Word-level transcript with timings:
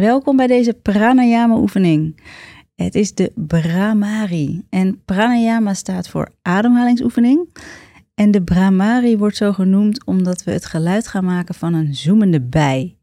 Welkom 0.00 0.36
bij 0.36 0.46
deze 0.46 0.74
pranayama 0.74 1.56
oefening. 1.56 2.20
Het 2.74 2.94
is 2.94 3.14
de 3.14 3.32
Brahmari 3.34 4.62
en 4.70 5.04
pranayama 5.04 5.74
staat 5.74 6.08
voor 6.08 6.28
ademhalingsoefening. 6.42 7.48
En 8.14 8.30
de 8.30 8.42
Brahmari 8.42 9.18
wordt 9.18 9.36
zo 9.36 9.52
genoemd 9.52 10.04
omdat 10.04 10.44
we 10.44 10.50
het 10.50 10.64
geluid 10.66 11.06
gaan 11.06 11.24
maken 11.24 11.54
van 11.54 11.74
een 11.74 11.94
zoemende 11.94 12.40
bij. 12.40 12.96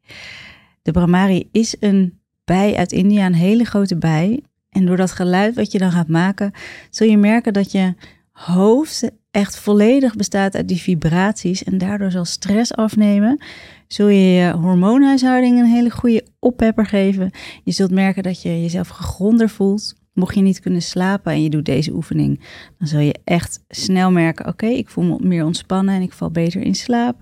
De 0.81 0.91
Brahmari 0.91 1.49
is 1.51 1.75
een 1.79 2.19
bij 2.45 2.75
uit 2.75 2.91
India, 2.91 3.25
een 3.25 3.33
hele 3.33 3.63
grote 3.63 3.97
bij. 3.97 4.43
En 4.69 4.85
door 4.85 4.97
dat 4.97 5.11
geluid 5.11 5.55
wat 5.55 5.71
je 5.71 5.77
dan 5.77 5.91
gaat 5.91 6.07
maken, 6.07 6.51
zul 6.89 7.07
je 7.07 7.17
merken 7.17 7.53
dat 7.53 7.71
je 7.71 7.93
hoofd 8.31 9.11
echt 9.37 9.59
volledig 9.59 10.15
bestaat 10.15 10.55
uit 10.55 10.67
die 10.67 10.81
vibraties 10.81 11.63
en 11.63 11.77
daardoor 11.77 12.11
zal 12.11 12.25
stress 12.25 12.73
afnemen. 12.73 13.39
Zul 13.87 14.07
je 14.07 14.31
je 14.31 14.51
hormoonhuishouding 14.51 15.59
een 15.59 15.65
hele 15.65 15.89
goede 15.89 16.25
oppepper 16.39 16.85
geven. 16.85 17.31
Je 17.63 17.71
zult 17.71 17.91
merken 17.91 18.23
dat 18.23 18.41
je 18.41 18.61
jezelf 18.61 18.87
gegronder 18.87 19.49
voelt. 19.49 19.95
Mocht 20.13 20.35
je 20.35 20.41
niet 20.41 20.59
kunnen 20.59 20.81
slapen 20.81 21.31
en 21.31 21.43
je 21.43 21.49
doet 21.49 21.65
deze 21.65 21.93
oefening, 21.93 22.39
dan 22.77 22.87
zul 22.87 22.99
je 22.99 23.15
echt 23.23 23.63
snel 23.69 24.11
merken: 24.11 24.47
oké, 24.47 24.65
ik 24.65 24.89
voel 24.89 25.03
me 25.03 25.27
meer 25.27 25.45
ontspannen 25.45 25.95
en 25.95 26.01
ik 26.01 26.13
val 26.13 26.31
beter 26.31 26.61
in 26.61 26.75
slaap. 26.75 27.15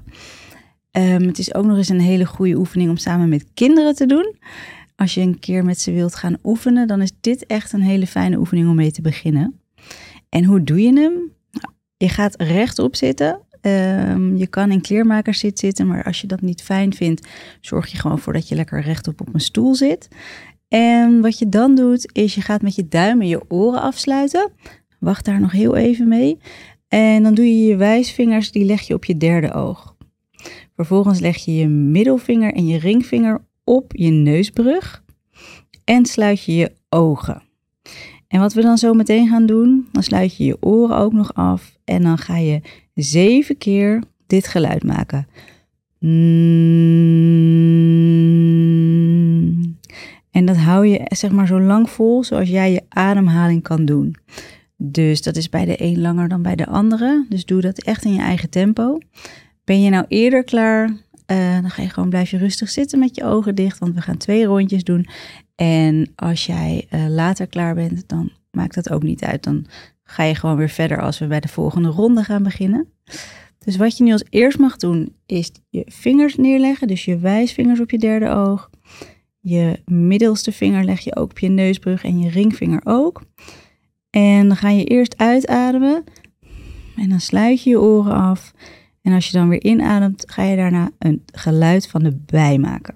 Ehm, 0.91 1.27
het 1.27 1.39
is 1.39 1.53
ook 1.53 1.65
nog 1.65 1.77
eens 1.77 1.89
een 1.89 1.99
hele 1.99 2.25
goede 2.25 2.55
oefening 2.55 2.89
om 2.89 2.97
samen 2.97 3.29
met 3.29 3.45
kinderen 3.53 3.95
te 3.95 4.05
doen. 4.05 4.35
Als 4.95 5.13
je 5.13 5.21
een 5.21 5.39
keer 5.39 5.65
met 5.65 5.79
ze 5.79 5.91
wilt 5.91 6.15
gaan 6.15 6.37
oefenen, 6.43 6.87
dan 6.87 7.01
is 7.01 7.11
dit 7.21 7.45
echt 7.45 7.73
een 7.73 7.81
hele 7.81 8.07
fijne 8.07 8.37
oefening 8.37 8.69
om 8.69 8.75
mee 8.75 8.91
te 8.91 9.01
beginnen. 9.01 9.59
En 10.29 10.43
hoe 10.43 10.63
doe 10.63 10.81
je 10.81 10.93
hem? 10.93 11.33
Je 11.97 12.09
gaat 12.09 12.41
rechtop 12.41 12.95
zitten. 12.95 13.39
Ehm, 13.61 14.35
je 14.35 14.47
kan 14.47 14.71
in 14.71 14.81
kleermakerszit 14.81 15.59
zitten, 15.59 15.87
maar 15.87 16.03
als 16.03 16.21
je 16.21 16.27
dat 16.27 16.41
niet 16.41 16.63
fijn 16.63 16.93
vindt, 16.93 17.27
zorg 17.61 17.87
je 17.87 17.97
gewoon 17.97 18.19
voor 18.19 18.33
dat 18.33 18.47
je 18.47 18.55
lekker 18.55 18.81
rechtop 18.81 19.21
op 19.21 19.33
een 19.33 19.39
stoel 19.39 19.75
zit. 19.75 20.07
En 20.67 21.21
wat 21.21 21.39
je 21.39 21.49
dan 21.49 21.75
doet, 21.75 22.09
is 22.13 22.35
je 22.35 22.41
gaat 22.41 22.61
met 22.61 22.75
je 22.75 22.87
duimen 22.87 23.27
je 23.27 23.41
oren 23.47 23.81
afsluiten. 23.81 24.51
Wacht 24.99 25.25
daar 25.25 25.39
nog 25.39 25.51
heel 25.51 25.75
even 25.75 26.07
mee. 26.07 26.37
En 26.87 27.23
dan 27.23 27.33
doe 27.33 27.45
je 27.45 27.67
je 27.67 27.75
wijsvingers, 27.75 28.51
die 28.51 28.65
leg 28.65 28.81
je 28.81 28.93
op 28.93 29.05
je 29.05 29.17
derde 29.17 29.53
oog. 29.53 29.95
Vervolgens 30.75 31.19
leg 31.19 31.37
je 31.37 31.55
je 31.55 31.67
middelvinger 31.67 32.53
en 32.53 32.67
je 32.67 32.77
ringvinger 32.77 33.45
op 33.63 33.91
je 33.95 34.09
neusbrug 34.09 35.03
en 35.83 36.05
sluit 36.05 36.43
je 36.43 36.55
je 36.55 36.71
ogen. 36.89 37.44
En 38.27 38.39
wat 38.39 38.53
we 38.53 38.61
dan 38.61 38.77
zo 38.77 38.93
meteen 38.93 39.27
gaan 39.27 39.45
doen, 39.45 39.87
dan 39.91 40.03
sluit 40.03 40.37
je 40.37 40.45
je 40.45 40.57
oren 40.59 40.97
ook 40.97 41.13
nog 41.13 41.33
af 41.33 41.77
en 41.83 42.01
dan 42.01 42.17
ga 42.17 42.37
je 42.37 42.61
zeven 42.93 43.57
keer 43.57 44.03
dit 44.27 44.47
geluid 44.47 44.83
maken. 44.83 45.27
En 50.31 50.45
dat 50.45 50.57
hou 50.57 50.87
je 50.87 51.01
zeg 51.03 51.31
maar 51.31 51.47
zo 51.47 51.61
lang 51.61 51.89
vol 51.89 52.23
zoals 52.23 52.49
jij 52.49 52.71
je 52.71 52.81
ademhaling 52.89 53.63
kan 53.63 53.85
doen. 53.85 54.15
Dus 54.77 55.21
dat 55.21 55.35
is 55.35 55.49
bij 55.49 55.65
de 55.65 55.81
een 55.81 56.01
langer 56.01 56.27
dan 56.27 56.41
bij 56.41 56.55
de 56.55 56.67
andere. 56.67 57.25
Dus 57.29 57.45
doe 57.45 57.61
dat 57.61 57.83
echt 57.83 58.05
in 58.05 58.13
je 58.13 58.21
eigen 58.21 58.49
tempo. 58.49 58.97
Ben 59.63 59.81
je 59.81 59.89
nou 59.89 60.05
eerder 60.07 60.43
klaar? 60.43 60.97
Uh, 61.31 61.61
dan 61.61 61.69
ga 61.69 61.81
je 61.81 61.89
gewoon 61.89 62.09
blijf 62.09 62.29
je 62.29 62.37
rustig 62.37 62.69
zitten 62.69 62.99
met 62.99 63.15
je 63.15 63.23
ogen 63.23 63.55
dicht, 63.55 63.79
want 63.79 63.95
we 63.95 64.01
gaan 64.01 64.17
twee 64.17 64.45
rondjes 64.45 64.83
doen. 64.83 65.07
En 65.55 66.11
als 66.15 66.45
jij 66.45 66.87
uh, 66.91 67.07
later 67.07 67.47
klaar 67.47 67.75
bent, 67.75 68.07
dan 68.07 68.31
maakt 68.51 68.75
dat 68.75 68.89
ook 68.89 69.03
niet 69.03 69.23
uit. 69.23 69.43
Dan 69.43 69.65
ga 70.03 70.23
je 70.23 70.35
gewoon 70.35 70.55
weer 70.55 70.69
verder 70.69 71.01
als 71.01 71.19
we 71.19 71.27
bij 71.27 71.39
de 71.39 71.47
volgende 71.47 71.89
ronde 71.89 72.23
gaan 72.23 72.43
beginnen. 72.43 72.87
Dus 73.59 73.77
wat 73.77 73.97
je 73.97 74.03
nu 74.03 74.11
als 74.11 74.23
eerst 74.29 74.59
mag 74.59 74.75
doen, 74.75 75.15
is 75.25 75.51
je 75.69 75.83
vingers 75.85 76.35
neerleggen. 76.35 76.87
Dus 76.87 77.05
je 77.05 77.17
wijsvingers 77.17 77.79
op 77.79 77.91
je 77.91 77.97
derde 77.97 78.29
oog. 78.29 78.69
Je 79.39 79.81
middelste 79.85 80.51
vinger 80.51 80.83
leg 80.83 80.99
je 80.99 81.15
ook 81.15 81.29
op 81.29 81.39
je 81.39 81.49
neusbrug 81.49 82.03
en 82.03 82.19
je 82.19 82.29
ringvinger 82.29 82.81
ook. 82.83 83.21
En 84.09 84.47
dan 84.47 84.57
ga 84.57 84.69
je 84.69 84.83
eerst 84.83 85.17
uitademen. 85.17 86.03
En 86.95 87.09
dan 87.09 87.19
sluit 87.19 87.63
je 87.63 87.69
je 87.69 87.79
oren 87.79 88.13
af. 88.13 88.53
En 89.05 89.13
als 89.13 89.25
je 89.29 89.37
dan 89.37 89.49
weer 89.49 89.63
inademt, 89.63 90.23
ga 90.27 90.43
je 90.43 90.55
daarna 90.55 90.91
een 90.99 91.23
geluid 91.31 91.87
van 91.87 92.03
de 92.03 92.17
bij 92.25 92.57
maken. 92.57 92.95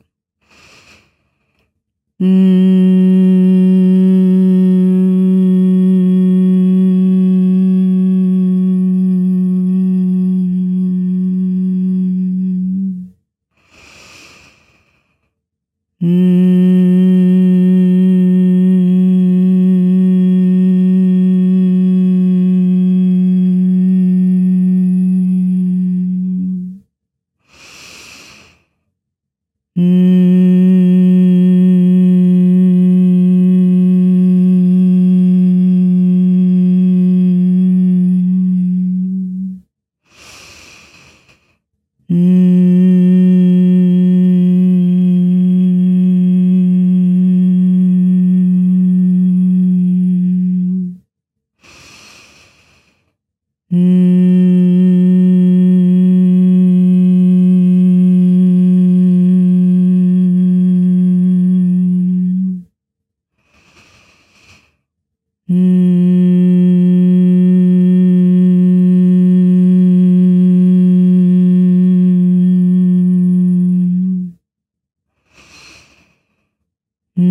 En 77.20 77.26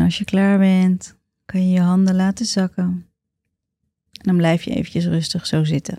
als 0.00 0.18
je 0.18 0.24
klaar 0.24 0.58
bent, 0.58 1.16
kan 1.44 1.68
je 1.68 1.72
je 1.72 1.80
handen 1.80 2.14
laten 2.14 2.46
zakken. 2.46 2.84
En 2.84 4.22
dan 4.22 4.36
blijf 4.36 4.62
je 4.62 4.74
eventjes 4.74 5.06
rustig 5.06 5.46
zo 5.46 5.64
zitten. 5.64 5.98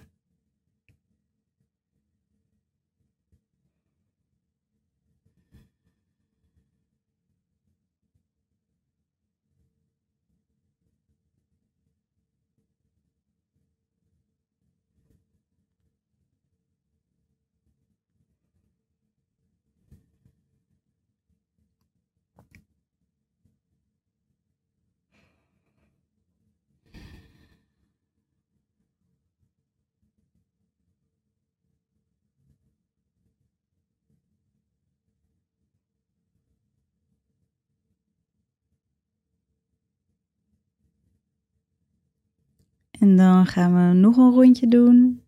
En 43.06 43.16
dan 43.16 43.46
gaan 43.46 43.74
we 43.74 43.94
nog 44.00 44.18
een 44.18 44.32
rondje 44.32 44.68
doen. 44.68 45.22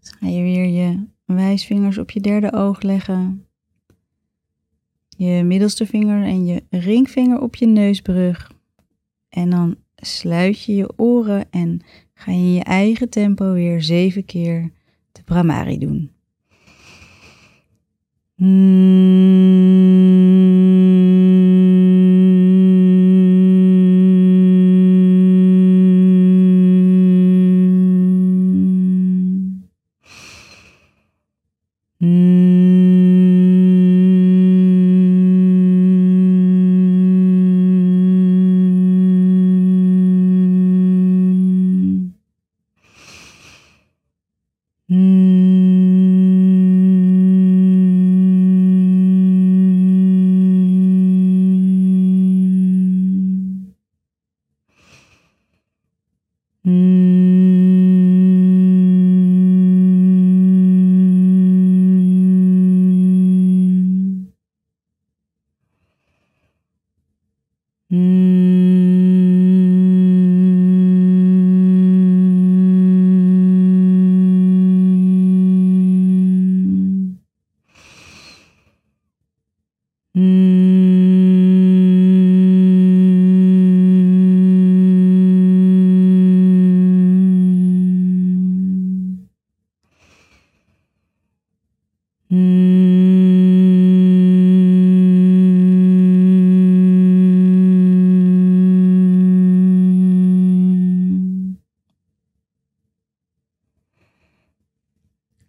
Ga 0.00 0.26
je 0.26 0.42
weer 0.42 0.66
je 0.66 1.06
wijsvingers 1.24 1.98
op 1.98 2.10
je 2.10 2.20
derde 2.20 2.52
oog 2.52 2.82
leggen. 2.82 3.46
Je 5.08 5.42
middelste 5.44 5.86
vinger 5.86 6.24
en 6.24 6.46
je 6.46 6.62
ringvinger 6.70 7.40
op 7.40 7.56
je 7.56 7.66
neusbrug. 7.66 8.52
En 9.28 9.50
dan 9.50 9.76
sluit 9.96 10.62
je 10.62 10.74
je 10.74 10.92
oren 10.96 11.50
en 11.50 11.80
ga 12.14 12.32
je 12.32 12.38
in 12.38 12.52
je 12.52 12.62
eigen 12.62 13.08
tempo 13.08 13.52
weer 13.52 13.82
zeven 13.82 14.24
keer 14.24 14.70
de 15.12 15.22
Brahmari 15.22 15.78
doen. 15.78 16.10
Hmm. 18.34 18.97
Mm. 56.64 56.97
Mm. 67.90 68.28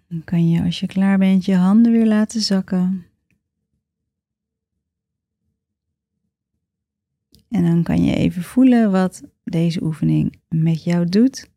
Dan 0.10 0.24
kan 0.24 0.50
je 0.50 0.64
als 0.64 0.80
je 0.80 0.88
klaar 0.88 1.18
bent 1.18 1.46
je 1.46 1.56
handen 1.56 1.92
weer 1.92 2.08
laten 2.08 2.42
zakken. 2.42 3.06
En 7.50 7.64
dan 7.64 7.84
kan 7.84 8.04
je 8.04 8.16
even 8.16 8.44
voelen 8.44 8.92
wat 8.92 9.24
deze 9.44 9.84
oefening 9.84 10.40
met 10.48 10.84
jou 10.84 11.06
doet. 11.10 11.50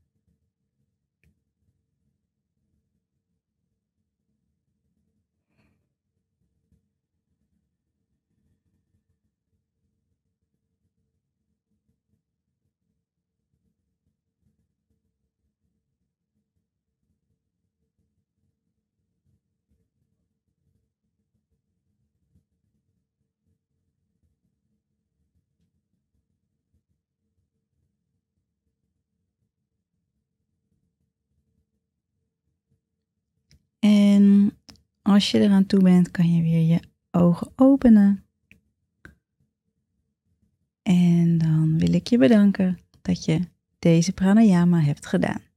En 33.82 34.58
als 35.12 35.30
je 35.30 35.38
eraan 35.40 35.66
toe 35.66 35.82
bent, 35.82 36.10
kan 36.10 36.34
je 36.34 36.42
weer 36.42 36.62
je 36.62 36.80
ogen 37.10 37.52
openen. 37.56 38.24
En 40.82 41.38
dan 41.38 41.78
wil 41.78 41.92
ik 41.92 42.06
je 42.06 42.18
bedanken 42.18 42.78
dat 43.02 43.24
je 43.24 43.40
deze 43.78 44.12
pranayama 44.12 44.80
hebt 44.80 45.06
gedaan. 45.06 45.51